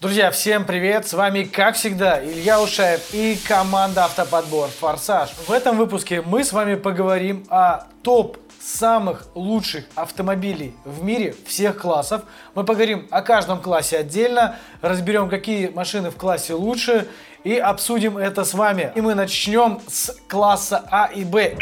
Друзья, 0.00 0.30
всем 0.30 0.64
привет! 0.64 1.08
С 1.08 1.12
вами, 1.12 1.42
как 1.42 1.74
всегда, 1.74 2.24
Илья 2.24 2.62
Ушаев 2.62 3.12
и 3.12 3.36
команда 3.48 4.04
Автоподбор 4.04 4.68
«Форсаж». 4.68 5.30
В 5.48 5.50
этом 5.50 5.76
выпуске 5.76 6.22
мы 6.22 6.44
с 6.44 6.52
вами 6.52 6.76
поговорим 6.76 7.44
о 7.50 7.80
топ 8.04 8.38
самых 8.60 9.26
лучших 9.34 9.86
автомобилей 9.96 10.72
в 10.84 11.02
мире 11.02 11.34
всех 11.48 11.78
классов. 11.78 12.22
Мы 12.54 12.62
поговорим 12.62 13.08
о 13.10 13.22
каждом 13.22 13.60
классе 13.60 13.98
отдельно, 13.98 14.54
разберем, 14.82 15.28
какие 15.28 15.66
машины 15.66 16.10
в 16.10 16.16
классе 16.16 16.54
лучше 16.54 17.08
и 17.42 17.56
обсудим 17.56 18.18
это 18.18 18.44
с 18.44 18.54
вами. 18.54 18.92
И 18.94 19.00
мы 19.00 19.16
начнем 19.16 19.80
с 19.88 20.16
класса 20.28 20.84
А 20.92 21.06
и 21.06 21.24
Б. 21.24 21.56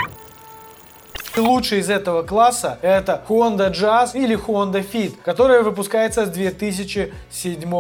Лучший 1.37 1.81
из 1.81 1.91
этого 1.91 2.23
класса 2.23 2.79
это 2.81 3.23
Honda 3.29 3.71
Jazz 3.71 4.13
или 4.15 4.37
Honda 4.37 4.83
Fit, 4.83 5.17
которая 5.23 5.63
выпускается 5.63 6.25
с 6.25 6.31
2007 6.31 7.71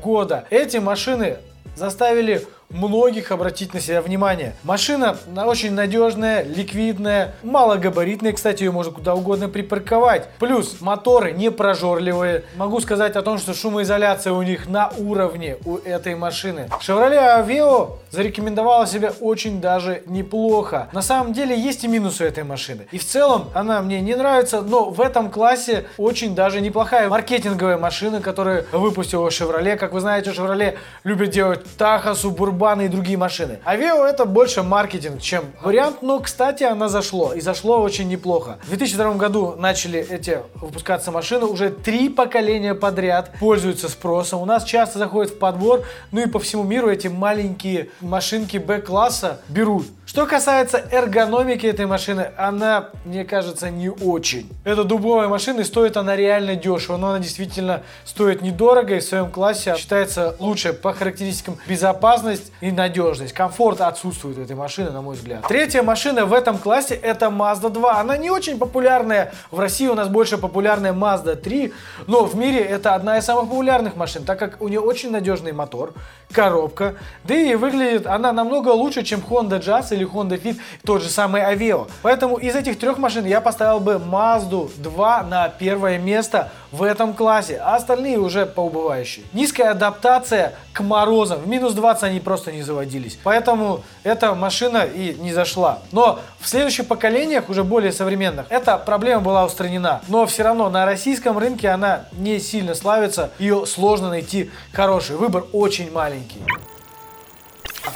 года. 0.00 0.44
Эти 0.50 0.76
машины 0.76 1.38
заставили 1.74 2.46
многих 2.70 3.32
обратить 3.32 3.74
на 3.74 3.80
себя 3.80 4.00
внимание. 4.00 4.54
Машина 4.62 5.16
очень 5.36 5.72
надежная, 5.72 6.42
ликвидная, 6.44 7.34
малогабаритная, 7.42 8.32
кстати, 8.32 8.62
ее 8.62 8.70
можно 8.70 8.92
куда 8.92 9.14
угодно 9.14 9.48
припарковать. 9.48 10.28
Плюс 10.38 10.80
моторы 10.80 11.32
не 11.32 11.50
прожорливые. 11.50 12.44
Могу 12.56 12.80
сказать 12.80 13.16
о 13.16 13.22
том, 13.22 13.38
что 13.38 13.54
шумоизоляция 13.54 14.32
у 14.32 14.42
них 14.42 14.68
на 14.68 14.90
уровне 14.98 15.56
у 15.64 15.76
этой 15.76 16.14
машины. 16.14 16.68
Chevrolet 16.80 17.44
Aveo 17.44 17.98
зарекомендовала 18.10 18.86
себя 18.86 19.12
очень 19.20 19.60
даже 19.60 20.02
неплохо. 20.06 20.88
На 20.92 21.02
самом 21.02 21.32
деле 21.32 21.58
есть 21.58 21.84
и 21.84 21.88
минусы 21.88 22.24
этой 22.24 22.44
машины. 22.44 22.86
И 22.92 22.98
в 22.98 23.04
целом 23.04 23.50
она 23.54 23.80
мне 23.82 24.00
не 24.00 24.14
нравится, 24.14 24.62
но 24.62 24.90
в 24.90 25.00
этом 25.00 25.30
классе 25.30 25.86
очень 25.96 26.34
даже 26.34 26.60
неплохая 26.60 27.08
маркетинговая 27.08 27.78
машина, 27.78 28.20
которую 28.20 28.64
выпустила 28.72 29.28
Chevrolet. 29.28 29.76
Как 29.76 29.92
вы 29.92 30.00
знаете, 30.00 30.30
Chevrolet 30.30 30.76
любит 31.04 31.30
делать 31.30 31.60
Tahoe, 31.78 32.14
Suburban 32.14 32.59
Урбаны 32.60 32.84
и 32.84 32.88
другие 32.88 33.16
машины. 33.16 33.58
Авео 33.64 34.04
это 34.04 34.26
больше 34.26 34.62
маркетинг, 34.62 35.22
чем 35.22 35.44
вариант, 35.62 36.02
но, 36.02 36.20
кстати, 36.20 36.62
она 36.62 36.90
зашло. 36.90 37.32
И 37.32 37.40
зашло 37.40 37.80
очень 37.80 38.06
неплохо. 38.06 38.58
В 38.64 38.68
2002 38.68 39.14
году 39.14 39.54
начали 39.56 39.98
эти 39.98 40.40
выпускаться 40.56 41.10
машины, 41.10 41.46
уже 41.46 41.70
три 41.70 42.10
поколения 42.10 42.74
подряд 42.74 43.30
пользуются 43.40 43.88
спросом. 43.88 44.42
У 44.42 44.44
нас 44.44 44.64
часто 44.64 44.98
заходят 44.98 45.32
в 45.32 45.38
подбор, 45.38 45.84
ну 46.12 46.20
и 46.20 46.26
по 46.26 46.38
всему 46.38 46.62
миру 46.62 46.90
эти 46.90 47.08
маленькие 47.08 47.88
машинки 48.02 48.58
Б-класса 48.58 49.40
берут. 49.48 49.86
Что 50.04 50.26
касается 50.26 50.84
эргономики 50.90 51.66
этой 51.66 51.86
машины, 51.86 52.32
она, 52.36 52.90
мне 53.04 53.24
кажется, 53.24 53.70
не 53.70 53.88
очень. 53.88 54.50
Это 54.64 54.82
дубовая 54.82 55.28
машина 55.28 55.60
и 55.60 55.64
стоит 55.64 55.96
она 55.96 56.16
реально 56.16 56.56
дешево, 56.56 56.96
но 56.96 57.10
она 57.10 57.20
действительно 57.20 57.84
стоит 58.04 58.42
недорого 58.42 58.96
и 58.96 58.98
в 58.98 59.04
своем 59.04 59.30
классе 59.30 59.76
считается 59.78 60.34
лучшей 60.40 60.72
по 60.72 60.92
характеристикам 60.92 61.58
безопасность 61.66 62.49
и 62.60 62.70
надежность. 62.70 63.32
Комфорт 63.32 63.80
отсутствует 63.80 64.38
у 64.38 64.42
этой 64.42 64.56
машины, 64.56 64.90
на 64.90 65.02
мой 65.02 65.16
взгляд. 65.16 65.46
Третья 65.48 65.82
машина 65.82 66.26
в 66.26 66.32
этом 66.32 66.58
классе 66.58 66.94
это 66.94 67.26
Mazda 67.26 67.70
2. 67.70 68.00
Она 68.00 68.16
не 68.16 68.30
очень 68.30 68.58
популярная. 68.58 69.32
В 69.50 69.58
России 69.58 69.86
у 69.86 69.94
нас 69.94 70.08
больше 70.08 70.38
популярная 70.38 70.92
Mazda 70.92 71.36
3, 71.36 71.72
но 72.06 72.24
в 72.24 72.36
мире 72.36 72.60
это 72.60 72.94
одна 72.94 73.18
из 73.18 73.24
самых 73.24 73.48
популярных 73.48 73.96
машин, 73.96 74.24
так 74.24 74.38
как 74.38 74.60
у 74.60 74.68
нее 74.68 74.80
очень 74.80 75.10
надежный 75.10 75.52
мотор, 75.52 75.92
коробка, 76.32 76.94
да 77.24 77.34
и 77.34 77.54
выглядит 77.54 78.06
она 78.06 78.32
намного 78.32 78.68
лучше, 78.68 79.02
чем 79.02 79.20
Honda 79.20 79.60
Jazz 79.60 79.92
или 79.94 80.06
Honda 80.06 80.40
Fit, 80.40 80.58
тот 80.84 81.02
же 81.02 81.08
самый 81.08 81.42
Aveo. 81.42 81.88
Поэтому 82.02 82.36
из 82.36 82.54
этих 82.54 82.78
трех 82.78 82.98
машин 82.98 83.24
я 83.26 83.40
поставил 83.40 83.80
бы 83.80 83.94
Mazda 83.94 84.70
2 84.76 85.22
на 85.24 85.48
первое 85.48 85.98
место 85.98 86.50
в 86.72 86.82
этом 86.82 87.14
классе, 87.14 87.60
а 87.62 87.76
остальные 87.76 88.18
уже 88.18 88.46
поубывающие. 88.46 89.24
Низкая 89.32 89.72
адаптация 89.72 90.54
к 90.72 90.80
морозам. 90.80 91.40
В 91.40 91.48
минус 91.48 91.74
20 91.74 92.04
они 92.04 92.20
просто 92.20 92.39
не 92.48 92.62
заводились. 92.62 93.18
Поэтому 93.22 93.82
эта 94.02 94.34
машина 94.34 94.84
и 94.84 95.14
не 95.14 95.32
зашла. 95.32 95.80
Но 95.92 96.20
в 96.38 96.48
следующих 96.48 96.88
поколениях, 96.88 97.48
уже 97.48 97.64
более 97.64 97.92
современных, 97.92 98.46
эта 98.48 98.78
проблема 98.78 99.20
была 99.20 99.44
устранена. 99.44 100.00
Но 100.08 100.26
все 100.26 100.42
равно 100.42 100.70
на 100.70 100.86
российском 100.86 101.36
рынке 101.38 101.68
она 101.68 102.06
не 102.12 102.38
сильно 102.40 102.74
славится. 102.74 103.30
Ее 103.38 103.66
сложно 103.66 104.08
найти 104.08 104.50
хороший. 104.72 105.16
Выбор 105.16 105.44
очень 105.52 105.92
маленький. 105.92 106.40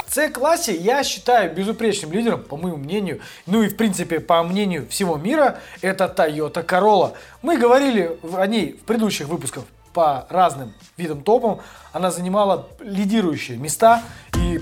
В 0.07 0.15
C-классе 0.15 0.77
я 0.77 1.03
считаю 1.03 1.55
безупречным 1.55 2.13
лидером, 2.13 2.43
по 2.43 2.57
моему 2.57 2.77
мнению, 2.77 3.21
ну 3.47 3.63
и 3.63 3.69
в 3.69 3.77
принципе 3.77 4.21
по 4.21 4.43
мнению 4.43 4.87
всего 4.89 5.17
мира, 5.17 5.59
это 5.83 6.05
Toyota 6.05 6.65
Corolla. 6.65 7.15
Мы 7.43 7.59
говорили 7.59 8.17
о 8.37 8.47
ней 8.47 8.79
в 8.81 8.85
предыдущих 8.85 9.27
выпусках 9.27 9.65
по 9.95 10.27
разным 10.29 10.75
видам 10.97 11.23
топам. 11.23 11.61
Она 11.93 12.11
занимала 12.11 12.69
лидирующие 12.81 13.57
места. 13.57 14.03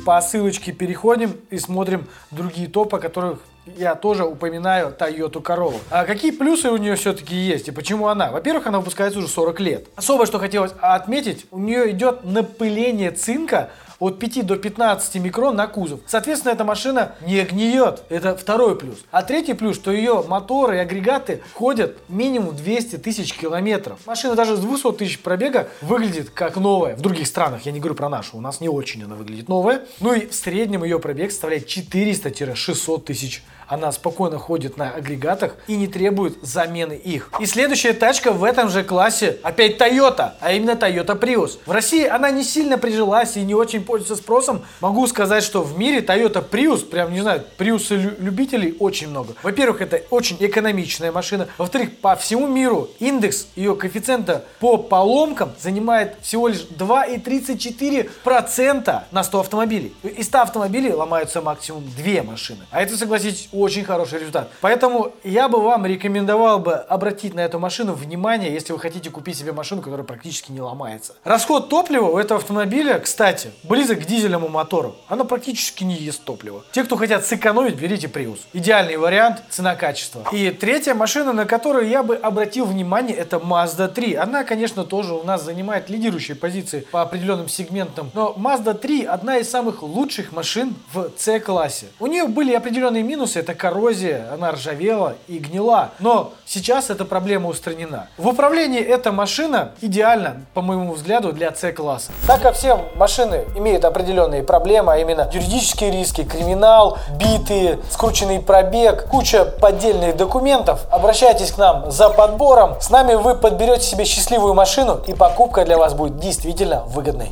По 0.04 0.20
ссылочке 0.20 0.72
переходим 0.72 1.36
и 1.50 1.58
смотрим 1.58 2.08
другие 2.32 2.68
топы, 2.68 2.98
которых 2.98 3.38
я 3.76 3.94
тоже 3.94 4.24
упоминаю 4.24 4.92
Toyota 4.98 5.40
Corolla. 5.40 5.78
А 5.90 6.04
какие 6.04 6.32
плюсы 6.32 6.68
у 6.70 6.76
нее 6.76 6.96
все-таки 6.96 7.36
есть 7.36 7.68
и 7.68 7.70
почему 7.70 8.08
она? 8.08 8.32
Во-первых, 8.32 8.66
она 8.66 8.80
выпускается 8.80 9.20
уже 9.20 9.28
40 9.28 9.60
лет. 9.60 9.86
Особое, 9.94 10.26
что 10.26 10.40
хотелось 10.40 10.72
отметить, 10.80 11.46
у 11.52 11.58
нее 11.58 11.92
идет 11.92 12.24
напыление 12.24 13.12
цинка 13.12 13.70
от 14.02 14.18
5 14.18 14.44
до 14.44 14.56
15 14.56 15.14
микрон 15.16 15.54
на 15.54 15.68
кузов. 15.68 16.00
Соответственно, 16.06 16.52
эта 16.52 16.64
машина 16.64 17.14
не 17.24 17.40
гниет. 17.44 18.02
Это 18.08 18.36
второй 18.36 18.76
плюс. 18.76 19.04
А 19.12 19.22
третий 19.22 19.54
плюс, 19.54 19.76
что 19.76 19.92
ее 19.92 20.24
моторы 20.26 20.76
и 20.76 20.78
агрегаты 20.80 21.40
ходят 21.54 21.98
минимум 22.08 22.56
200 22.56 22.96
тысяч 22.96 23.32
километров. 23.32 24.00
Машина 24.04 24.34
даже 24.34 24.56
с 24.56 24.60
200 24.60 24.94
тысяч 24.94 25.20
пробега 25.20 25.68
выглядит 25.82 26.30
как 26.30 26.56
новая. 26.56 26.96
В 26.96 27.00
других 27.00 27.28
странах, 27.28 27.64
я 27.64 27.70
не 27.70 27.78
говорю 27.78 27.94
про 27.94 28.08
нашу, 28.08 28.38
у 28.38 28.40
нас 28.40 28.60
не 28.60 28.68
очень 28.68 29.04
она 29.04 29.14
выглядит 29.14 29.48
новая. 29.48 29.82
Ну 30.00 30.12
и 30.12 30.26
в 30.26 30.34
среднем 30.34 30.82
ее 30.82 30.98
пробег 30.98 31.30
составляет 31.30 31.68
400-600 31.68 33.02
тысяч 33.02 33.44
она 33.72 33.90
спокойно 33.90 34.38
ходит 34.38 34.76
на 34.76 34.90
агрегатах 34.90 35.56
и 35.66 35.76
не 35.76 35.86
требует 35.86 36.36
замены 36.42 36.92
их. 36.92 37.30
И 37.40 37.46
следующая 37.46 37.94
тачка 37.94 38.32
в 38.32 38.44
этом 38.44 38.68
же 38.68 38.84
классе 38.84 39.38
опять 39.42 39.80
Toyota, 39.80 40.32
а 40.40 40.52
именно 40.52 40.72
Toyota 40.72 41.18
Prius. 41.18 41.52
В 41.64 41.70
России 41.70 42.06
она 42.06 42.30
не 42.30 42.44
сильно 42.44 42.76
прижилась 42.76 43.38
и 43.38 43.40
не 43.40 43.54
очень 43.54 43.82
пользуется 43.82 44.16
спросом. 44.16 44.60
Могу 44.80 45.06
сказать, 45.06 45.42
что 45.42 45.62
в 45.62 45.78
мире 45.78 46.00
Toyota 46.00 46.46
Prius, 46.46 46.84
прям 46.84 47.14
не 47.14 47.22
знаю, 47.22 47.44
Prius 47.56 47.88
любителей 48.18 48.76
очень 48.78 49.08
много. 49.08 49.32
Во-первых, 49.42 49.80
это 49.80 50.02
очень 50.10 50.36
экономичная 50.38 51.10
машина. 51.10 51.48
Во-вторых, 51.56 51.96
по 51.96 52.14
всему 52.14 52.48
миру 52.48 52.90
индекс 52.98 53.46
ее 53.56 53.74
коэффициента 53.74 54.44
по 54.60 54.76
поломкам 54.76 55.54
занимает 55.58 56.16
всего 56.20 56.48
лишь 56.48 56.66
2,34% 56.76 59.04
на 59.10 59.24
100 59.24 59.40
автомобилей. 59.40 59.94
Из 60.02 60.26
100 60.26 60.42
автомобилей 60.42 60.92
ломаются 60.92 61.40
максимум 61.40 61.84
2 61.96 62.22
машины. 62.22 62.66
А 62.70 62.82
это, 62.82 62.98
согласитесь, 62.98 63.48
очень 63.62 63.84
хороший 63.84 64.18
результат. 64.18 64.50
Поэтому 64.60 65.12
я 65.24 65.48
бы 65.48 65.60
вам 65.60 65.86
рекомендовал 65.86 66.58
бы 66.58 66.74
обратить 66.74 67.34
на 67.34 67.40
эту 67.40 67.58
машину 67.58 67.94
внимание, 67.94 68.52
если 68.52 68.72
вы 68.72 68.78
хотите 68.78 69.10
купить 69.10 69.38
себе 69.38 69.52
машину, 69.52 69.82
которая 69.82 70.04
практически 70.06 70.52
не 70.52 70.60
ломается. 70.60 71.14
Расход 71.24 71.68
топлива 71.68 72.06
у 72.06 72.18
этого 72.18 72.40
автомобиля, 72.40 72.98
кстати, 72.98 73.50
близок 73.64 74.00
к 74.00 74.04
дизельному 74.04 74.48
мотору. 74.48 74.96
Оно 75.08 75.24
практически 75.24 75.84
не 75.84 75.94
ест 75.94 76.24
топливо. 76.24 76.64
Те, 76.72 76.84
кто 76.84 76.96
хотят 76.96 77.24
сэкономить, 77.24 77.74
берите 77.74 78.06
Prius. 78.06 78.40
Идеальный 78.52 78.96
вариант 78.96 79.42
цена-качество. 79.50 80.24
И 80.32 80.50
третья 80.50 80.94
машина, 80.94 81.32
на 81.32 81.44
которую 81.44 81.88
я 81.88 82.02
бы 82.02 82.16
обратил 82.16 82.64
внимание, 82.64 83.16
это 83.16 83.36
Mazda 83.36 83.88
3. 83.88 84.14
Она, 84.14 84.44
конечно, 84.44 84.84
тоже 84.84 85.14
у 85.14 85.22
нас 85.22 85.44
занимает 85.44 85.88
лидирующие 85.88 86.36
позиции 86.36 86.86
по 86.90 87.02
определенным 87.02 87.48
сегментам. 87.48 88.10
Но 88.14 88.34
Mazda 88.36 88.74
3 88.74 89.04
одна 89.04 89.38
из 89.38 89.50
самых 89.50 89.82
лучших 89.82 90.32
машин 90.32 90.74
в 90.92 91.10
C-классе. 91.16 91.86
У 92.00 92.06
нее 92.06 92.26
были 92.26 92.52
определенные 92.52 93.02
минусы, 93.02 93.40
это 93.40 93.51
коррозия, 93.54 94.26
она 94.32 94.52
ржавела 94.52 95.14
и 95.28 95.38
гнила. 95.38 95.90
Но 95.98 96.32
сейчас 96.46 96.90
эта 96.90 97.04
проблема 97.04 97.48
устранена. 97.48 98.08
В 98.18 98.28
управлении 98.28 98.80
эта 98.80 99.12
машина 99.12 99.72
идеальна, 99.80 100.42
по 100.54 100.62
моему 100.62 100.92
взгляду, 100.92 101.32
для 101.32 101.54
C-класса. 101.54 102.12
Так 102.26 102.42
как 102.42 102.54
все 102.54 102.84
машины 102.96 103.44
имеют 103.56 103.84
определенные 103.84 104.42
проблемы, 104.42 104.92
а 104.92 104.98
именно 104.98 105.30
юридические 105.32 105.90
риски, 105.90 106.24
криминал, 106.24 106.98
битые, 107.18 107.78
скрученный 107.90 108.40
пробег, 108.40 109.08
куча 109.08 109.44
поддельных 109.44 110.16
документов, 110.16 110.86
обращайтесь 110.90 111.52
к 111.52 111.58
нам 111.58 111.90
за 111.90 112.08
подбором. 112.08 112.80
С 112.80 112.90
нами 112.90 113.14
вы 113.14 113.34
подберете 113.34 113.82
себе 113.82 114.04
счастливую 114.04 114.54
машину 114.54 115.00
и 115.06 115.14
покупка 115.14 115.64
для 115.64 115.78
вас 115.78 115.94
будет 115.94 116.18
действительно 116.18 116.84
выгодной 116.86 117.30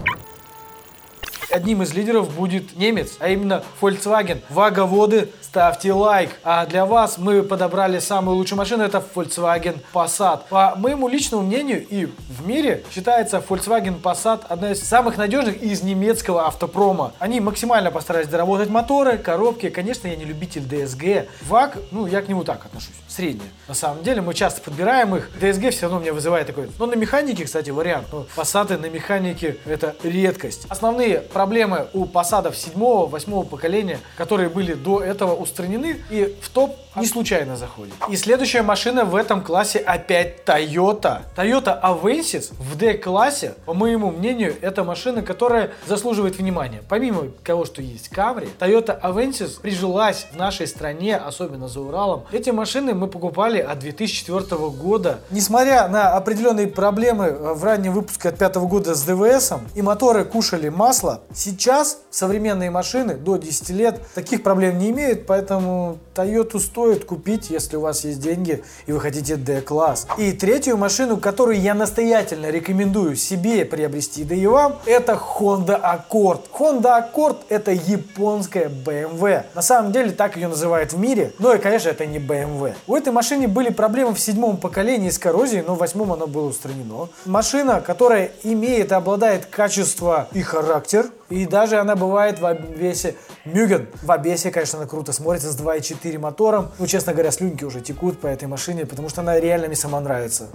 одним 1.50 1.82
из 1.82 1.93
лидеров 1.94 2.35
будет 2.35 2.76
немец, 2.76 3.17
а 3.19 3.29
именно 3.29 3.62
Volkswagen. 3.81 4.41
Ваговоды, 4.49 5.31
ставьте 5.43 5.93
лайк. 5.93 6.31
А 6.44 6.67
для 6.67 6.87
вас 6.87 7.19
мы 7.19 7.43
подобрали 7.43 7.99
самую 7.99 8.37
лучшую 8.37 8.58
машину, 8.58 8.85
это 8.85 9.02
Volkswagen 9.14 9.79
Passat. 9.93 10.43
По 10.49 10.75
моему 10.76 11.08
личному 11.08 11.43
мнению 11.43 11.87
и 11.87 12.06
в 12.06 12.47
мире 12.47 12.85
считается 12.93 13.43
Volkswagen 13.47 14.00
Passat 14.00 14.43
одна 14.49 14.73
из 14.73 14.82
самых 14.82 15.17
надежных 15.17 15.62
из 15.62 15.82
немецкого 15.82 16.47
автопрома. 16.47 17.12
Они 17.19 17.41
максимально 17.41 17.91
постарались 17.91 18.29
доработать 18.29 18.69
моторы, 18.70 19.19
коробки. 19.19 19.69
Конечно, 19.70 20.08
я 20.08 20.17
не 20.17 20.25
любитель 20.25 20.62
DSG. 20.62 21.29
ВАГ, 21.43 21.79
ну, 21.91 22.06
я 22.06 22.23
к 22.23 22.29
нему 22.29 22.44
так 22.44 22.64
отношусь 22.64 22.94
средняя. 23.20 23.50
На 23.69 23.75
самом 23.75 24.02
деле 24.02 24.22
мы 24.22 24.32
часто 24.32 24.62
подбираем 24.62 25.14
их. 25.14 25.31
DSG 25.38 25.70
все 25.70 25.82
равно 25.82 26.00
меня 26.00 26.14
вызывает 26.14 26.46
такой. 26.46 26.70
Ну, 26.78 26.87
на 26.87 26.94
механике, 26.94 27.44
кстати, 27.44 27.69
вариант. 27.69 28.06
Но 28.12 28.26
Passat 28.34 28.78
на 28.78 28.87
механике 28.87 29.58
это 29.67 29.94
редкость. 30.02 30.64
Основные 30.70 31.20
проблемы 31.20 31.88
у 31.93 32.06
седьмого, 32.55 33.06
восьмого 33.06 33.44
поколения, 33.44 34.00
которые 34.17 34.49
были 34.49 34.72
до 34.72 35.02
этого 35.02 35.34
устранены 35.34 36.02
и 36.11 36.34
в 36.40 36.49
топ 36.49 36.76
не 36.96 37.06
случайно 37.06 37.56
заходит. 37.56 37.94
И 38.08 38.17
следующая 38.17 38.62
машина 38.62 39.05
в 39.05 39.14
этом 39.14 39.43
классе 39.43 39.78
опять 39.78 40.43
Toyota. 40.44 41.22
Toyota 41.37 41.81
Avensis 41.81 42.52
в 42.58 42.76
D-классе, 42.76 43.55
по 43.64 43.75
моему 43.75 44.11
мнению, 44.11 44.56
это 44.61 44.82
машина, 44.82 45.22
которая 45.22 45.70
заслуживает 45.87 46.38
внимания. 46.38 46.82
Помимо 46.88 47.28
того, 47.44 47.64
что 47.64 47.82
есть 47.82 48.11
Camry, 48.12 48.49
Toyota 48.58 49.00
Avensis 49.00 49.61
прижилась 49.61 50.26
в 50.32 50.37
нашей 50.37 50.67
стране, 50.67 51.17
особенно 51.17 51.69
за 51.69 51.81
Уралом. 51.81 52.25
Эти 52.32 52.50
машины 52.50 52.94
мы 52.94 53.10
покупали 53.11 53.59
от 53.59 53.79
2004 53.81 54.57
года. 54.71 55.21
Несмотря 55.31 55.89
на 55.89 56.15
определенные 56.15 56.67
проблемы 56.67 57.27
э, 57.27 57.55
в 57.55 57.65
раннем 57.65 57.93
выпуске 57.93 58.29
от 58.29 58.39
5 58.39 58.57
года 58.57 58.95
с 58.95 59.03
ДВС, 59.03 59.53
и 59.75 59.83
моторы 59.83 60.25
кушали 60.25 60.69
масло, 60.69 61.21
сейчас 61.35 61.99
современные 62.11 62.71
машины 62.71 63.15
до 63.15 63.37
10 63.37 63.71
лет 63.71 64.01
таких 64.15 64.43
проблем 64.43 64.79
не 64.79 64.91
имеют, 64.91 65.27
поэтому 65.27 65.99
Toyota 66.15 66.59
стоит 66.59 67.05
купить, 67.05 67.51
если 67.51 67.77
у 67.77 67.81
вас 67.81 68.05
есть 68.05 68.21
деньги 68.21 68.62
и 68.87 68.93
вы 68.93 69.01
хотите 69.01 69.37
D-класс. 69.37 70.06
И 70.19 70.33
третью 70.33 70.77
машину, 70.77 71.17
которую 71.17 71.61
я 71.61 71.75
настоятельно 71.75 72.51
рекомендую 72.51 73.17
себе 73.17 73.65
приобрести, 73.65 74.25
да 74.25 74.35
и 74.35 74.47
вам, 74.47 74.77
это 74.87 75.13
Honda 75.13 75.81
Accord. 75.81 76.41
Honda 76.59 77.03
Accord 77.03 77.39
это 77.49 77.73
японская 77.73 78.69
BMW. 78.69 79.45
На 79.55 79.63
самом 79.63 79.93
деле 79.93 80.13
так 80.13 80.37
ее 80.37 80.49
называют 80.49 80.93
в 80.93 80.99
мире, 80.99 81.33
но 81.39 81.55
и 81.55 81.59
конечно 81.59 81.89
это 81.89 82.06
не 82.06 82.19
BMW. 82.19 82.75
У 82.91 82.97
этой 82.97 83.13
машины 83.13 83.47
были 83.47 83.69
проблемы 83.69 84.15
в 84.15 84.19
седьмом 84.19 84.57
поколении 84.57 85.11
с 85.11 85.19
коррозией, 85.21 85.63
но 85.65 85.77
в 85.77 85.79
восьмом 85.79 86.13
оно 86.13 86.27
было 86.27 86.49
устранено. 86.49 87.09
Машина, 87.25 87.81
которая 87.81 88.33
имеет 88.43 88.91
и 88.91 88.95
обладает 88.97 89.47
качество 89.47 90.27
и 90.33 90.43
характер, 90.43 91.07
и 91.29 91.47
даже 91.47 91.79
она 91.79 91.95
бывает 91.95 92.41
в 92.41 92.47
обвесе 92.47 93.15
Мюген. 93.45 93.87
В 94.03 94.11
обвесе, 94.11 94.51
конечно, 94.51 94.81
она 94.81 94.89
круто 94.89 95.13
смотрится 95.13 95.53
с 95.53 95.57
2.4 95.57 96.19
мотором. 96.19 96.73
Ну, 96.81 96.89
честно 96.89 97.13
говоря, 97.13 97.31
слюнки 97.31 97.63
уже 97.63 97.81
текут 97.81 98.21
по 98.21 98.27
этой 98.27 98.49
машине, 98.49 98.87
потому 98.87 99.09
что 99.09 99.21
она 99.21 99.39
реально 99.39 99.69
мне 99.69 99.77
сама 99.77 100.01
нравится. 100.01 100.49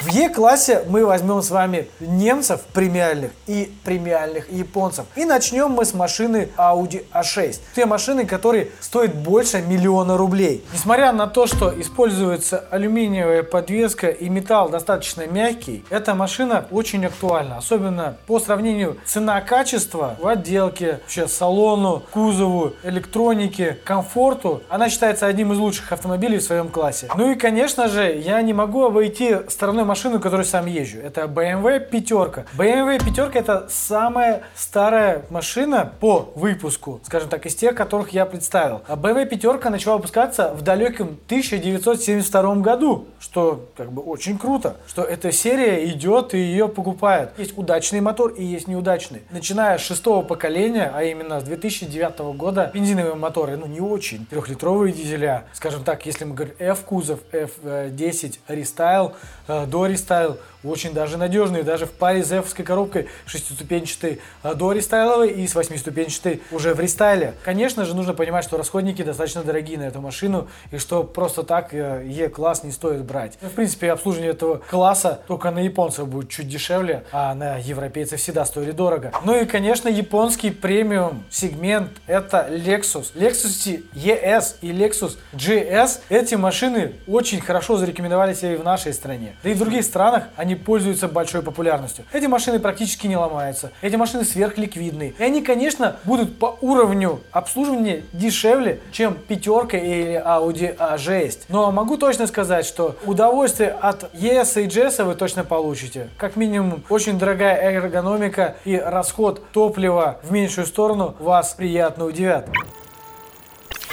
В 0.00 0.08
Е-классе 0.08 0.82
мы 0.88 1.04
возьмем 1.04 1.42
с 1.42 1.50
вами 1.50 1.86
немцев 2.00 2.62
премиальных 2.72 3.32
и 3.46 3.70
премиальных 3.84 4.50
японцев. 4.50 5.04
И 5.14 5.26
начнем 5.26 5.72
мы 5.72 5.84
с 5.84 5.92
машины 5.92 6.48
Audi 6.56 7.04
A6. 7.12 7.58
Те 7.76 7.84
машины, 7.84 8.24
которые 8.24 8.70
стоят 8.80 9.14
больше 9.14 9.60
миллиона 9.60 10.16
рублей. 10.16 10.64
Несмотря 10.72 11.12
на 11.12 11.26
то, 11.26 11.46
что 11.46 11.78
используется 11.78 12.64
алюминиевая 12.70 13.42
подвеска 13.42 14.08
и 14.08 14.30
металл 14.30 14.70
достаточно 14.70 15.26
мягкий, 15.26 15.84
эта 15.90 16.14
машина 16.14 16.64
очень 16.70 17.04
актуальна. 17.04 17.58
Особенно 17.58 18.16
по 18.26 18.40
сравнению 18.40 18.96
цена-качество 19.04 20.16
в 20.18 20.26
отделке, 20.26 21.00
вообще 21.02 21.28
салону, 21.28 22.04
кузову, 22.10 22.72
электронике, 22.84 23.76
комфорту. 23.84 24.62
Она 24.70 24.88
считается 24.88 25.26
одним 25.26 25.52
из 25.52 25.58
лучших 25.58 25.92
автомобилей 25.92 26.38
в 26.38 26.42
своем 26.42 26.70
классе. 26.70 27.06
Ну 27.14 27.30
и, 27.30 27.34
конечно 27.34 27.88
же, 27.88 28.10
я 28.14 28.40
не 28.40 28.54
могу 28.54 28.86
обойти 28.86 29.36
стороной 29.48 29.89
машину, 29.90 30.20
которую 30.20 30.46
сам 30.46 30.66
езжу. 30.66 30.98
Это 30.98 31.22
BMW 31.22 31.80
пятерка. 31.80 32.44
BMW 32.56 33.04
пятерка 33.04 33.40
это 33.40 33.66
самая 33.68 34.42
старая 34.54 35.24
машина 35.30 35.92
по 35.98 36.30
выпуску, 36.36 37.00
скажем 37.04 37.28
так, 37.28 37.44
из 37.44 37.56
тех, 37.56 37.74
которых 37.74 38.10
я 38.10 38.24
представил. 38.24 38.82
А 38.86 38.94
BMW 38.94 39.26
пятерка 39.26 39.68
начала 39.68 39.96
выпускаться 39.96 40.54
в 40.54 40.62
далеком 40.62 41.18
1972 41.26 42.54
году, 42.56 43.08
что 43.18 43.68
как 43.76 43.90
бы 43.90 44.00
очень 44.02 44.38
круто, 44.38 44.76
что 44.86 45.02
эта 45.02 45.32
серия 45.32 45.84
идет 45.90 46.34
и 46.34 46.38
ее 46.38 46.68
покупают. 46.68 47.32
Есть 47.36 47.58
удачный 47.58 48.00
мотор 48.00 48.30
и 48.30 48.44
есть 48.44 48.68
неудачный. 48.68 49.22
Начиная 49.30 49.76
с 49.76 49.80
шестого 49.80 50.22
поколения, 50.22 50.92
а 50.94 51.02
именно 51.02 51.40
с 51.40 51.42
2009 51.42 52.36
года, 52.36 52.70
бензиновые 52.72 53.16
моторы, 53.16 53.56
ну 53.56 53.66
не 53.66 53.80
очень, 53.80 54.24
трехлитровые 54.26 54.92
дизеля, 54.92 55.46
скажем 55.52 55.82
так, 55.82 56.06
если 56.06 56.24
мы 56.24 56.34
говорим 56.36 56.54
F-кузов, 56.60 57.18
F10 57.32 58.38
Restyle, 58.46 59.14
э, 59.48 59.66
до 59.80 59.86
Рестайл 59.86 60.38
очень 60.64 60.92
даже 60.92 61.16
надежные, 61.16 61.62
даже 61.62 61.86
в 61.86 61.92
паре 61.92 62.22
с 62.22 62.28
Зевской 62.28 62.64
коробкой 62.64 63.08
шестиступенчатой 63.26 64.20
а, 64.42 64.54
до 64.54 64.72
рестайловой 64.72 65.30
и 65.30 65.46
с 65.46 65.54
восьмиступенчатой 65.54 66.42
уже 66.50 66.74
в 66.74 66.80
рестайле. 66.80 67.34
Конечно 67.44 67.84
же, 67.84 67.94
нужно 67.94 68.14
понимать, 68.14 68.44
что 68.44 68.56
расходники 68.56 69.02
достаточно 69.02 69.42
дорогие 69.42 69.78
на 69.78 69.84
эту 69.84 70.00
машину 70.00 70.48
и 70.70 70.78
что 70.78 71.02
просто 71.02 71.42
так 71.42 71.72
э, 71.72 72.04
Е-класс 72.06 72.62
не 72.62 72.72
стоит 72.72 73.04
брать. 73.04 73.38
Ну, 73.40 73.48
в 73.48 73.52
принципе, 73.52 73.90
обслуживание 73.90 74.32
этого 74.32 74.58
класса 74.58 75.20
только 75.26 75.50
на 75.50 75.60
японцев 75.60 76.06
будет 76.08 76.28
чуть 76.28 76.48
дешевле, 76.48 77.04
а 77.12 77.34
на 77.34 77.56
европейцев 77.56 78.20
всегда 78.20 78.44
стоили 78.44 78.72
дорого. 78.72 79.12
Ну 79.24 79.40
и, 79.40 79.46
конечно, 79.46 79.88
японский 79.88 80.50
премиум 80.50 81.24
сегмент 81.30 81.90
это 82.06 82.48
Lexus. 82.50 83.14
Lexus 83.14 83.82
ES 83.94 84.56
и 84.60 84.72
Lexus 84.72 85.16
GS. 85.32 86.00
Эти 86.08 86.34
машины 86.34 86.96
очень 87.06 87.40
хорошо 87.40 87.76
зарекомендовали 87.76 88.34
себя 88.34 88.52
и 88.52 88.56
в 88.56 88.64
нашей 88.64 88.92
стране. 88.92 89.36
Да 89.42 89.50
и 89.50 89.54
в 89.54 89.62
странах 89.78 90.24
они 90.36 90.54
пользуются 90.56 91.08
большой 91.08 91.42
популярностью. 91.42 92.04
Эти 92.12 92.26
машины 92.26 92.58
практически 92.58 93.06
не 93.06 93.16
ломаются. 93.16 93.70
Эти 93.82 93.96
машины 93.96 94.24
сверхликвидные. 94.24 95.14
И 95.18 95.22
они, 95.22 95.42
конечно, 95.42 95.96
будут 96.04 96.38
по 96.38 96.58
уровню 96.60 97.20
обслуживания 97.30 98.02
дешевле, 98.12 98.80
чем 98.92 99.14
пятерка 99.14 99.78
или 99.78 100.20
Audi 100.20 100.76
A6. 100.76 101.42
Но 101.48 101.70
могу 101.70 101.96
точно 101.96 102.26
сказать, 102.26 102.66
что 102.66 102.96
удовольствие 103.06 103.70
от 103.70 104.12
ES 104.14 104.62
и 104.62 104.66
GS 104.66 105.04
вы 105.04 105.14
точно 105.14 105.44
получите. 105.44 106.08
Как 106.16 106.36
минимум, 106.36 106.82
очень 106.88 107.18
дорогая 107.18 107.56
эргономика 107.56 108.56
и 108.64 108.76
расход 108.76 109.50
топлива 109.52 110.18
в 110.22 110.32
меньшую 110.32 110.66
сторону 110.66 111.14
вас 111.18 111.54
приятно 111.54 112.04
удивят. 112.04 112.48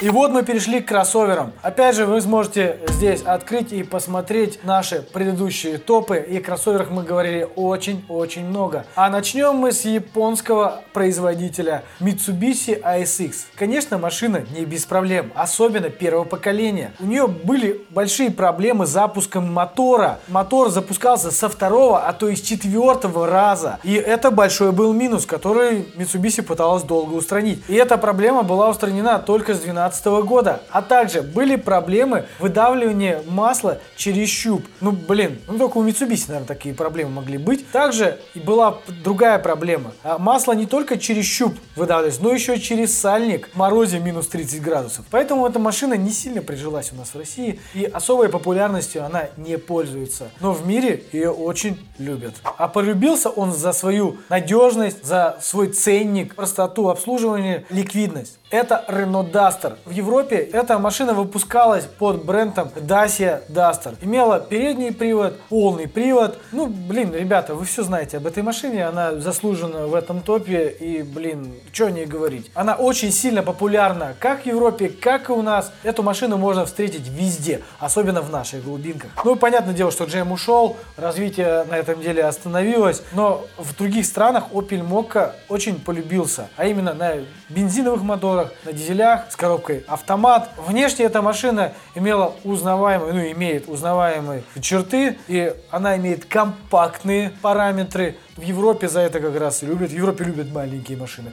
И 0.00 0.10
вот 0.10 0.30
мы 0.30 0.44
перешли 0.44 0.80
к 0.80 0.86
кроссоверам. 0.86 1.52
Опять 1.60 1.96
же, 1.96 2.06
вы 2.06 2.20
сможете 2.20 2.78
здесь 2.86 3.22
открыть 3.22 3.72
и 3.72 3.82
посмотреть 3.82 4.62
наши 4.62 5.02
предыдущие 5.02 5.78
топы. 5.78 6.18
И 6.18 6.38
о 6.38 6.40
кроссоверах 6.40 6.90
мы 6.90 7.02
говорили 7.02 7.48
очень-очень 7.56 8.46
много. 8.46 8.86
А 8.94 9.10
начнем 9.10 9.56
мы 9.56 9.72
с 9.72 9.84
японского 9.84 10.82
производителя 10.92 11.82
Mitsubishi 11.98 12.80
ASX. 12.80 13.46
Конечно, 13.56 13.98
машина 13.98 14.44
не 14.56 14.64
без 14.64 14.86
проблем, 14.86 15.32
особенно 15.34 15.90
первого 15.90 16.22
поколения. 16.22 16.92
У 17.00 17.06
нее 17.06 17.26
были 17.26 17.84
большие 17.90 18.30
проблемы 18.30 18.86
с 18.86 18.90
запуском 18.90 19.52
мотора. 19.52 20.20
Мотор 20.28 20.70
запускался 20.70 21.32
со 21.32 21.48
второго, 21.48 22.06
а 22.06 22.12
то 22.12 22.28
и 22.28 22.36
с 22.36 22.40
четвертого 22.40 23.26
раза. 23.26 23.80
И 23.82 23.94
это 23.94 24.30
большой 24.30 24.70
был 24.70 24.92
минус, 24.92 25.26
который 25.26 25.88
Mitsubishi 25.96 26.42
пыталась 26.42 26.84
долго 26.84 27.14
устранить. 27.14 27.64
И 27.66 27.74
эта 27.74 27.98
проблема 27.98 28.44
была 28.44 28.68
устранена 28.68 29.18
только 29.18 29.54
с 29.54 29.58
12 29.58 29.87
2012 29.88 30.26
года. 30.26 30.60
А 30.70 30.82
также 30.82 31.22
были 31.22 31.56
проблемы 31.56 32.26
выдавливания 32.38 33.22
масла 33.28 33.78
через 33.96 34.28
щуп. 34.28 34.64
Ну, 34.80 34.92
блин, 34.92 35.38
ну 35.46 35.58
только 35.58 35.78
у 35.78 35.86
Mitsubishi, 35.86 36.24
наверное, 36.28 36.46
такие 36.46 36.74
проблемы 36.74 37.10
могли 37.10 37.38
быть. 37.38 37.70
Также 37.70 38.18
была 38.34 38.78
другая 39.02 39.38
проблема. 39.38 39.92
А 40.02 40.18
масло 40.18 40.52
не 40.52 40.66
только 40.66 40.98
через 40.98 41.24
щуп 41.24 41.54
выдавливалось, 41.76 42.20
но 42.20 42.32
еще 42.32 42.58
через 42.58 42.98
сальник 42.98 43.48
в 43.52 43.56
морозе 43.56 43.98
минус 43.98 44.28
30 44.28 44.62
градусов. 44.62 45.04
Поэтому 45.10 45.46
эта 45.46 45.58
машина 45.58 45.94
не 45.94 46.10
сильно 46.10 46.42
прижилась 46.42 46.92
у 46.92 46.96
нас 46.96 47.10
в 47.14 47.18
России 47.18 47.60
и 47.74 47.84
особой 47.84 48.28
популярностью 48.28 49.04
она 49.04 49.28
не 49.36 49.58
пользуется. 49.58 50.30
Но 50.40 50.52
в 50.52 50.66
мире 50.66 51.04
ее 51.12 51.30
очень 51.30 51.78
любят. 51.98 52.34
А 52.42 52.68
полюбился 52.68 53.28
он 53.28 53.52
за 53.52 53.72
свою 53.72 54.18
надежность, 54.28 55.04
за 55.04 55.38
свой 55.40 55.68
ценник, 55.68 56.34
простоту 56.34 56.88
обслуживания, 56.88 57.64
ликвидность. 57.70 58.37
Это 58.50 58.82
Renault 58.88 59.30
Duster. 59.30 59.76
В 59.84 59.90
Европе 59.90 60.36
эта 60.36 60.78
машина 60.78 61.12
выпускалась 61.12 61.84
под 61.84 62.24
брендом 62.24 62.70
Dacia 62.76 63.42
Duster. 63.50 63.94
Имела 64.00 64.40
передний 64.40 64.90
привод, 64.90 65.38
полный 65.50 65.86
привод. 65.86 66.38
Ну, 66.52 66.66
блин, 66.66 67.12
ребята, 67.14 67.54
вы 67.54 67.66
все 67.66 67.82
знаете 67.82 68.16
об 68.16 68.26
этой 68.26 68.42
машине. 68.42 68.86
Она 68.86 69.16
заслужена 69.16 69.86
в 69.86 69.94
этом 69.94 70.22
топе. 70.22 70.68
И, 70.80 71.02
блин, 71.02 71.52
что 71.72 71.86
о 71.86 71.90
ней 71.90 72.06
говорить. 72.06 72.50
Она 72.54 72.74
очень 72.74 73.12
сильно 73.12 73.42
популярна 73.42 74.14
как 74.18 74.44
в 74.44 74.46
Европе, 74.46 74.88
как 74.88 75.28
и 75.28 75.32
у 75.32 75.42
нас. 75.42 75.70
Эту 75.82 76.02
машину 76.02 76.38
можно 76.38 76.64
встретить 76.64 77.06
везде, 77.06 77.60
особенно 77.78 78.22
в 78.22 78.30
наших 78.30 78.64
глубинках. 78.64 79.10
Ну, 79.26 79.36
понятное 79.36 79.74
дело, 79.74 79.90
что 79.90 80.04
GM 80.04 80.32
ушел, 80.32 80.78
развитие 80.96 81.64
на 81.64 81.76
этом 81.76 82.00
деле 82.00 82.24
остановилось. 82.24 83.02
Но 83.12 83.44
в 83.58 83.76
других 83.76 84.06
странах 84.06 84.44
Opel 84.52 84.88
Mokka 84.88 85.32
очень 85.50 85.78
полюбился. 85.78 86.48
А 86.56 86.64
именно 86.64 86.94
на 86.94 87.16
бензиновых 87.50 88.02
моторах 88.02 88.37
моторах, 88.38 88.52
на 88.64 88.72
дизелях 88.72 89.30
с 89.30 89.36
коробкой 89.36 89.84
автомат. 89.86 90.50
Внешне 90.56 91.04
эта 91.04 91.22
машина 91.22 91.72
имела 91.94 92.34
узнаваемые, 92.44 93.12
ну 93.12 93.20
имеет 93.32 93.68
узнаваемые 93.68 94.42
черты, 94.60 95.18
и 95.28 95.54
она 95.70 95.96
имеет 95.96 96.24
компактные 96.24 97.32
параметры. 97.42 98.16
В 98.36 98.42
Европе 98.42 98.88
за 98.88 99.00
это 99.00 99.20
как 99.20 99.36
раз 99.38 99.62
любят. 99.62 99.90
В 99.90 99.94
Европе 99.94 100.24
любят 100.24 100.52
маленькие 100.52 100.98
машины. 100.98 101.32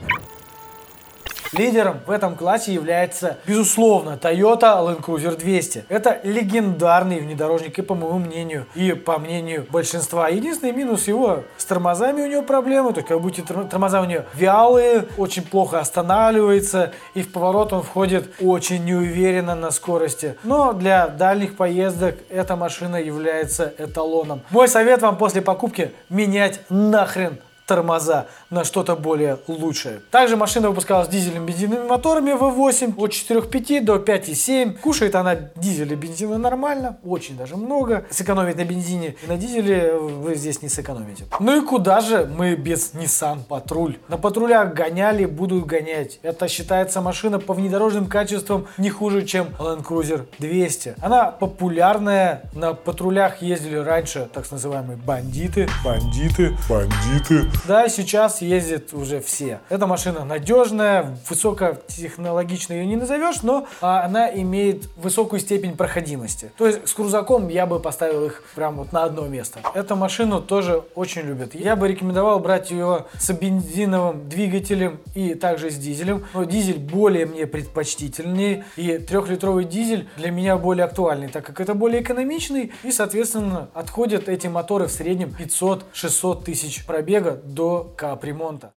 Лидером 1.57 2.01
в 2.05 2.11
этом 2.11 2.35
классе 2.35 2.73
является, 2.73 3.37
безусловно, 3.47 4.19
Toyota 4.21 4.77
Land 4.83 5.01
Cruiser 5.01 5.37
200. 5.37 5.85
Это 5.87 6.19
легендарный 6.23 7.21
внедорожник 7.21 7.79
и 7.79 7.81
по 7.81 7.95
моему 7.95 8.19
мнению, 8.19 8.65
и 8.75 8.91
по 8.91 9.17
мнению 9.19 9.65
большинства. 9.69 10.27
Единственный 10.27 10.73
минус 10.73 11.07
его 11.07 11.43
с 11.57 11.63
тормозами 11.63 12.23
у 12.23 12.27
него 12.27 12.41
проблемы, 12.41 12.91
то 12.91 12.99
есть 12.99 13.07
как 13.07 13.21
будто 13.21 13.41
тормоза 13.43 14.01
у 14.01 14.05
него 14.05 14.23
вялые, 14.33 15.05
очень 15.17 15.43
плохо 15.43 15.79
останавливается, 15.79 16.91
и 17.13 17.21
в 17.21 17.31
поворот 17.31 17.71
он 17.71 17.83
входит 17.83 18.29
очень 18.41 18.83
неуверенно 18.83 19.55
на 19.55 19.71
скорости. 19.71 20.35
Но 20.43 20.73
для 20.73 21.07
дальних 21.07 21.55
поездок 21.55 22.15
эта 22.29 22.57
машина 22.57 22.97
является 22.97 23.73
эталоном. 23.77 24.41
Мой 24.49 24.67
совет 24.67 25.01
вам 25.01 25.17
после 25.17 25.41
покупки 25.41 25.93
менять 26.09 26.59
нахрен 26.69 27.37
тормоза 27.65 28.27
на 28.49 28.63
что-то 28.63 28.95
более 28.95 29.39
лучшее. 29.47 30.01
Также 30.11 30.37
машина 30.37 30.69
выпускалась 30.69 31.07
дизельными 31.07 31.45
бензиновыми 31.45 31.87
моторами 31.87 32.31
V8 32.31 32.93
от 32.97 33.11
4,5 33.11 33.81
до 33.81 33.95
5,7. 33.95 34.79
Кушает 34.79 35.15
она 35.15 35.35
дизель 35.55 35.91
и 35.91 35.95
бензина 35.95 36.37
нормально, 36.37 36.97
очень 37.03 37.37
даже 37.37 37.55
много. 37.55 38.05
Сэкономить 38.09 38.57
на 38.57 38.65
бензине 38.65 39.15
и 39.23 39.27
на 39.27 39.37
дизеле 39.37 39.97
вы 39.97 40.35
здесь 40.35 40.61
не 40.61 40.69
сэкономите. 40.69 41.25
Ну 41.39 41.61
и 41.61 41.65
куда 41.65 42.01
же 42.01 42.25
мы 42.25 42.55
без 42.55 42.93
Nissan 42.93 43.43
Патруль? 43.47 43.97
На 44.07 44.17
патрулях 44.17 44.73
гоняли, 44.73 45.25
будут 45.25 45.65
гонять. 45.65 46.19
Это 46.21 46.47
считается 46.47 47.01
машина 47.01 47.39
по 47.39 47.53
внедорожным 47.53 48.07
качествам 48.07 48.67
не 48.77 48.89
хуже, 48.89 49.25
чем 49.25 49.47
Land 49.59 49.83
Cruiser 49.83 50.25
200. 50.39 50.95
Она 51.01 51.31
популярная, 51.31 52.43
на 52.53 52.73
патрулях 52.73 53.41
ездили 53.41 53.77
раньше 53.77 54.29
так 54.33 54.49
называемые 54.51 54.97
бандиты. 54.97 55.67
Бандиты, 55.83 56.55
бандиты. 56.69 57.45
Да, 57.67 57.89
сейчас 57.89 58.41
ездят 58.41 58.93
уже 58.93 59.21
все. 59.21 59.59
Эта 59.69 59.87
машина 59.87 60.23
надежная, 60.23 61.17
высокотехнологичной 61.29 62.79
ее 62.79 62.85
не 62.85 62.95
назовешь, 62.95 63.41
но 63.41 63.67
а, 63.81 64.03
она 64.03 64.31
имеет 64.33 64.87
высокую 64.97 65.39
степень 65.39 65.75
проходимости. 65.75 66.51
То 66.57 66.67
есть 66.67 66.87
с 66.87 66.93
крузаком 66.93 67.47
я 67.47 67.65
бы 67.65 67.79
поставил 67.79 68.25
их 68.25 68.43
прям 68.55 68.75
вот 68.77 68.91
на 68.91 69.03
одно 69.03 69.27
место. 69.27 69.59
Эту 69.73 69.95
машину 69.95 70.41
тоже 70.41 70.83
очень 70.93 71.21
любят. 71.21 71.55
Я 71.55 71.75
бы 71.75 71.87
рекомендовал 71.87 72.39
брать 72.39 72.69
ее 72.71 73.05
с 73.19 73.31
бензиновым 73.31 74.29
двигателем 74.29 74.99
и 75.15 75.33
также 75.33 75.71
с 75.71 75.75
дизелем. 75.75 76.25
Но 76.33 76.43
дизель 76.43 76.77
более 76.77 77.25
мне 77.25 77.47
предпочтительнее 77.47 78.65
и 78.75 78.97
трехлитровый 78.97 79.65
дизель 79.65 80.07
для 80.17 80.31
меня 80.31 80.57
более 80.57 80.85
актуальный, 80.85 81.29
так 81.29 81.45
как 81.45 81.59
это 81.59 81.73
более 81.73 82.01
экономичный 82.01 82.71
и, 82.83 82.91
соответственно, 82.91 83.69
отходят 83.73 84.29
эти 84.29 84.47
моторы 84.47 84.87
в 84.87 84.91
среднем 84.91 85.35
500-600 85.37 86.43
тысяч 86.43 86.85
пробега 86.85 87.41
до 87.45 87.91
капремонта. 87.95 88.73